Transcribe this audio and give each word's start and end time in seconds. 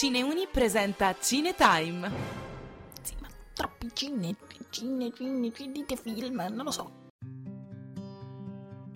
Cineuni 0.00 0.48
presenta 0.50 1.14
Cinetime. 1.20 2.10
Sì, 3.02 3.16
ma 3.20 3.28
troppi 3.52 3.90
cine, 3.92 4.34
cine, 4.70 5.12
cine, 5.12 5.52
cine, 5.52 5.72
dite 5.72 5.96
film, 5.96 6.42
non 6.52 6.64
lo 6.64 6.70
so. 6.70 6.99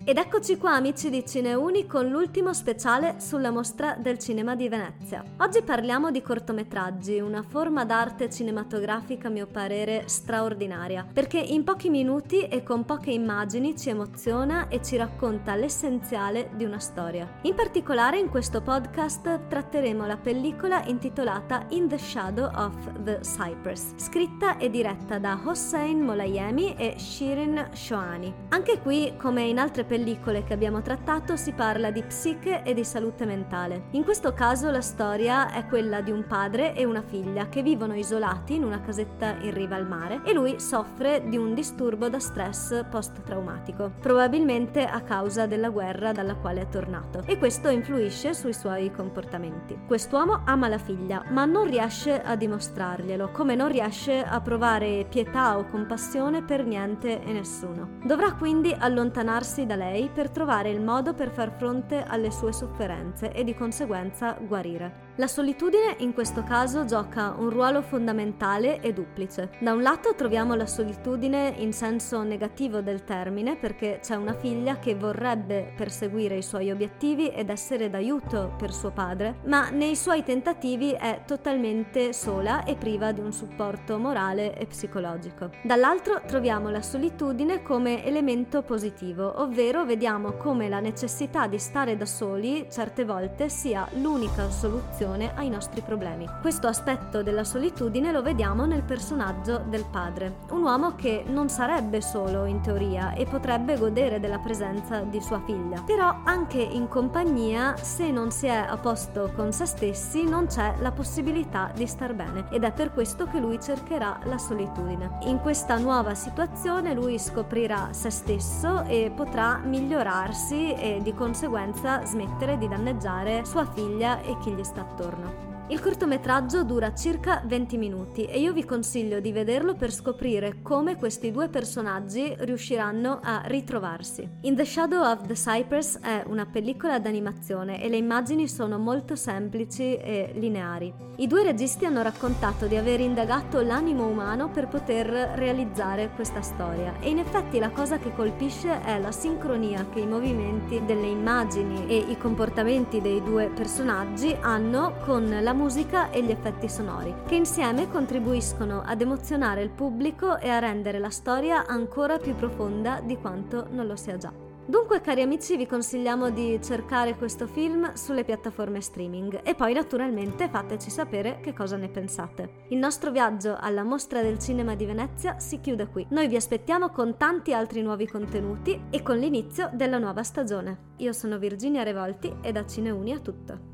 Ed 0.06 0.18
eccoci 0.18 0.58
qua 0.58 0.74
amici 0.74 1.08
di 1.08 1.24
Cineuni 1.24 1.86
con 1.86 2.08
l'ultimo 2.08 2.52
speciale 2.52 3.20
sulla 3.20 3.50
mostra 3.50 3.96
del 3.98 4.18
cinema 4.18 4.54
di 4.54 4.68
Venezia. 4.68 5.24
Oggi 5.38 5.62
parliamo 5.62 6.10
di 6.10 6.20
cortometraggi, 6.20 7.20
una 7.20 7.42
forma 7.42 7.86
d'arte 7.86 8.28
cinematografica 8.28 9.28
a 9.28 9.30
mio 9.30 9.46
parere 9.46 10.02
straordinaria, 10.04 11.06
perché 11.10 11.38
in 11.38 11.64
pochi 11.64 11.88
minuti 11.88 12.42
e 12.42 12.62
con 12.62 12.84
poche 12.84 13.12
immagini 13.12 13.78
ci 13.78 13.88
emoziona 13.88 14.68
e 14.68 14.82
ci 14.82 14.98
racconta 14.98 15.54
l'essenziale 15.54 16.50
di 16.54 16.64
una 16.64 16.80
storia. 16.80 17.38
In 17.44 17.54
particolare 17.54 18.18
in 18.18 18.28
questo 18.28 18.60
podcast 18.60 19.48
tratteremo 19.48 20.04
la 20.04 20.18
pellicola 20.18 20.84
intitolata 20.84 21.64
In 21.70 21.88
the 21.88 21.96
Shadow 21.96 22.50
of 22.54 22.76
the 23.04 23.20
Cypress, 23.22 23.94
scritta 23.96 24.58
e 24.58 24.68
diretta 24.68 25.18
da 25.18 25.40
Hossein 25.42 26.00
Molayemi 26.02 26.76
e 26.76 26.98
Shirin 26.98 27.70
Shoani. 27.72 28.30
Anche 28.50 28.80
qui, 28.80 29.14
come 29.16 29.44
in 29.44 29.58
altre 29.58 29.76
pellicole, 29.76 29.92
pellicole 29.94 30.42
che 30.42 30.52
abbiamo 30.52 30.82
trattato 30.82 31.36
si 31.36 31.52
parla 31.52 31.92
di 31.92 32.02
psiche 32.02 32.64
e 32.64 32.74
di 32.74 32.84
salute 32.84 33.24
mentale. 33.24 33.84
In 33.90 34.02
questo 34.02 34.32
caso 34.32 34.68
la 34.72 34.80
storia 34.80 35.52
è 35.52 35.66
quella 35.66 36.00
di 36.00 36.10
un 36.10 36.26
padre 36.26 36.74
e 36.74 36.84
una 36.84 37.02
figlia 37.02 37.48
che 37.48 37.62
vivono 37.62 37.94
isolati 37.94 38.56
in 38.56 38.64
una 38.64 38.80
casetta 38.80 39.36
in 39.42 39.54
riva 39.54 39.76
al 39.76 39.86
mare 39.86 40.22
e 40.24 40.32
lui 40.32 40.58
soffre 40.58 41.22
di 41.28 41.36
un 41.36 41.54
disturbo 41.54 42.08
da 42.08 42.18
stress 42.18 42.84
post-traumatico, 42.90 43.92
probabilmente 44.00 44.84
a 44.84 45.00
causa 45.02 45.46
della 45.46 45.70
guerra 45.70 46.10
dalla 46.10 46.34
quale 46.34 46.62
è 46.62 46.68
tornato 46.68 47.22
e 47.24 47.38
questo 47.38 47.68
influisce 47.68 48.34
sui 48.34 48.52
suoi 48.52 48.90
comportamenti. 48.90 49.78
Quest'uomo 49.86 50.42
ama 50.44 50.66
la 50.66 50.78
figlia 50.78 51.22
ma 51.28 51.44
non 51.44 51.70
riesce 51.70 52.20
a 52.20 52.34
dimostrarglielo, 52.34 53.30
come 53.30 53.54
non 53.54 53.68
riesce 53.68 54.24
a 54.24 54.40
provare 54.40 55.06
pietà 55.08 55.56
o 55.56 55.68
compassione 55.68 56.42
per 56.42 56.64
niente 56.64 57.22
e 57.22 57.32
nessuno. 57.32 57.98
Dovrà 58.04 58.32
quindi 58.32 58.74
allontanarsi 58.76 59.66
da 59.66 59.76
lei 59.76 59.82
lei 59.84 60.08
per 60.12 60.30
trovare 60.30 60.70
il 60.70 60.80
modo 60.80 61.12
per 61.12 61.30
far 61.30 61.52
fronte 61.56 62.04
alle 62.06 62.30
sue 62.30 62.52
sofferenze 62.52 63.32
e 63.32 63.44
di 63.44 63.54
conseguenza 63.54 64.36
guarire. 64.40 65.12
La 65.16 65.28
solitudine 65.28 65.94
in 65.98 66.12
questo 66.12 66.42
caso 66.42 66.84
gioca 66.84 67.34
un 67.38 67.48
ruolo 67.48 67.82
fondamentale 67.82 68.80
e 68.80 68.92
duplice. 68.92 69.50
Da 69.60 69.72
un 69.72 69.82
lato 69.82 70.14
troviamo 70.16 70.54
la 70.54 70.66
solitudine 70.66 71.54
in 71.58 71.72
senso 71.72 72.22
negativo 72.24 72.80
del 72.80 73.04
termine 73.04 73.56
perché 73.56 74.00
c'è 74.02 74.16
una 74.16 74.34
figlia 74.34 74.78
che 74.78 74.96
vorrebbe 74.96 75.72
perseguire 75.76 76.36
i 76.36 76.42
suoi 76.42 76.72
obiettivi 76.72 77.28
ed 77.28 77.48
essere 77.48 77.90
d'aiuto 77.90 78.54
per 78.58 78.72
suo 78.72 78.90
padre, 78.90 79.36
ma 79.44 79.68
nei 79.70 79.94
suoi 79.94 80.24
tentativi 80.24 80.90
è 80.90 81.20
totalmente 81.24 82.12
sola 82.12 82.64
e 82.64 82.74
priva 82.74 83.12
di 83.12 83.20
un 83.20 83.32
supporto 83.32 83.98
morale 83.98 84.56
e 84.58 84.66
psicologico. 84.66 85.50
Dall'altro 85.62 86.22
troviamo 86.26 86.70
la 86.70 86.82
solitudine 86.82 87.62
come 87.62 88.04
elemento 88.04 88.62
positivo, 88.62 89.40
ovvero 89.40 89.73
ovvero 89.74 89.84
vediamo 89.84 90.32
come 90.34 90.68
la 90.68 90.78
necessità 90.78 91.48
di 91.48 91.58
stare 91.58 91.96
da 91.96 92.06
soli 92.06 92.66
certe 92.70 93.04
volte 93.04 93.48
sia 93.48 93.88
l'unica 93.94 94.48
soluzione 94.48 95.32
ai 95.34 95.48
nostri 95.48 95.80
problemi. 95.80 96.28
Questo 96.40 96.68
aspetto 96.68 97.24
della 97.24 97.42
solitudine 97.42 98.12
lo 98.12 98.22
vediamo 98.22 98.66
nel 98.66 98.82
personaggio 98.82 99.58
del 99.66 99.84
padre, 99.90 100.36
un 100.50 100.62
uomo 100.62 100.94
che 100.94 101.24
non 101.26 101.48
sarebbe 101.48 102.00
solo 102.00 102.44
in 102.44 102.60
teoria 102.60 103.14
e 103.14 103.26
potrebbe 103.26 103.76
godere 103.76 104.20
della 104.20 104.38
presenza 104.38 105.00
di 105.00 105.20
sua 105.20 105.42
figlia, 105.44 105.82
però 105.84 106.20
anche 106.22 106.60
in 106.60 106.86
compagnia 106.86 107.74
se 107.76 108.12
non 108.12 108.30
si 108.30 108.46
è 108.46 108.64
a 108.68 108.76
posto 108.76 109.32
con 109.34 109.52
se 109.52 109.66
stessi 109.66 110.22
non 110.22 110.46
c'è 110.46 110.74
la 110.78 110.92
possibilità 110.92 111.72
di 111.74 111.86
star 111.86 112.14
bene 112.14 112.46
ed 112.50 112.62
è 112.62 112.70
per 112.70 112.92
questo 112.92 113.26
che 113.26 113.40
lui 113.40 113.60
cercherà 113.60 114.20
la 114.24 114.38
solitudine. 114.38 115.18
In 115.22 115.40
questa 115.40 115.78
nuova 115.78 116.14
situazione 116.14 116.94
lui 116.94 117.18
scoprirà 117.18 117.88
se 117.90 118.10
stesso 118.10 118.84
e 118.84 119.10
potrà 119.14 119.62
migliorarsi 119.64 120.72
e 120.74 121.00
di 121.02 121.14
conseguenza 121.14 122.04
smettere 122.04 122.58
di 122.58 122.68
danneggiare 122.68 123.44
sua 123.44 123.64
figlia 123.64 124.20
e 124.20 124.36
chi 124.38 124.52
gli 124.52 124.64
sta 124.64 124.82
attorno. 124.82 125.53
Il 125.68 125.80
cortometraggio 125.80 126.62
dura 126.62 126.92
circa 126.92 127.42
20 127.42 127.78
minuti 127.78 128.26
e 128.26 128.38
io 128.38 128.52
vi 128.52 128.66
consiglio 128.66 129.18
di 129.20 129.32
vederlo 129.32 129.72
per 129.72 129.90
scoprire 129.90 130.60
come 130.60 130.96
questi 130.96 131.30
due 131.30 131.48
personaggi 131.48 132.34
riusciranno 132.40 133.20
a 133.22 133.40
ritrovarsi. 133.46 134.28
In 134.42 134.56
the 134.56 134.66
Shadow 134.66 135.02
of 135.02 135.26
the 135.26 135.32
Cypress 135.32 135.98
è 136.00 136.22
una 136.26 136.44
pellicola 136.44 136.98
d'animazione 136.98 137.82
e 137.82 137.88
le 137.88 137.96
immagini 137.96 138.46
sono 138.46 138.76
molto 138.76 139.16
semplici 139.16 139.96
e 139.96 140.32
lineari. 140.34 140.92
I 141.16 141.26
due 141.28 141.44
registi 141.44 141.86
hanno 141.86 142.02
raccontato 142.02 142.66
di 142.66 142.76
aver 142.76 143.00
indagato 143.00 143.62
l'animo 143.62 144.06
umano 144.06 144.50
per 144.50 144.68
poter 144.68 145.06
realizzare 145.06 146.10
questa 146.14 146.42
storia 146.42 146.98
e 147.00 147.08
in 147.08 147.18
effetti 147.18 147.58
la 147.58 147.70
cosa 147.70 147.98
che 147.98 148.12
colpisce 148.12 148.82
è 148.82 148.98
la 148.98 149.12
sincronia 149.12 149.86
che 149.90 150.00
i 150.00 150.06
movimenti 150.06 150.84
delle 150.84 151.06
immagini 151.06 151.86
e 151.86 151.96
i 151.96 152.18
comportamenti 152.18 153.00
dei 153.00 153.22
due 153.22 153.48
personaggi 153.48 154.36
hanno 154.40 154.96
con 155.04 155.38
la 155.40 155.52
musica 155.54 156.10
e 156.10 156.22
gli 156.22 156.30
effetti 156.30 156.68
sonori, 156.68 157.14
che 157.26 157.36
insieme 157.36 157.90
contribuiscono 157.90 158.82
ad 158.84 159.00
emozionare 159.00 159.62
il 159.62 159.70
pubblico 159.70 160.38
e 160.38 160.48
a 160.50 160.58
rendere 160.58 160.98
la 160.98 161.10
storia 161.10 161.64
ancora 161.66 162.18
più 162.18 162.34
profonda 162.34 163.00
di 163.00 163.16
quanto 163.16 163.68
non 163.70 163.86
lo 163.86 163.96
sia 163.96 164.18
già. 164.18 164.44
Dunque, 164.66 165.02
cari 165.02 165.20
amici, 165.20 165.58
vi 165.58 165.66
consigliamo 165.66 166.30
di 166.30 166.58
cercare 166.62 167.16
questo 167.16 167.46
film 167.46 167.92
sulle 167.92 168.24
piattaforme 168.24 168.80
streaming 168.80 169.40
e 169.42 169.54
poi 169.54 169.74
naturalmente 169.74 170.48
fateci 170.48 170.88
sapere 170.88 171.40
che 171.42 171.52
cosa 171.52 171.76
ne 171.76 171.88
pensate. 171.88 172.64
Il 172.68 172.78
nostro 172.78 173.10
viaggio 173.10 173.58
alla 173.60 173.82
Mostra 173.82 174.22
del 174.22 174.38
Cinema 174.38 174.74
di 174.74 174.86
Venezia 174.86 175.38
si 175.38 175.60
chiude 175.60 175.88
qui. 175.88 176.06
Noi 176.10 176.28
vi 176.28 176.36
aspettiamo 176.36 176.88
con 176.88 177.18
tanti 177.18 177.52
altri 177.52 177.82
nuovi 177.82 178.06
contenuti 178.06 178.84
e 178.88 179.02
con 179.02 179.18
l'inizio 179.18 179.68
della 179.74 179.98
nuova 179.98 180.22
stagione. 180.22 180.92
Io 180.96 181.12
sono 181.12 181.36
Virginia 181.36 181.82
Revolti 181.82 182.34
e 182.40 182.50
da 182.50 182.64
Cineuni 182.64 183.12
è 183.12 183.20
tutto. 183.20 183.73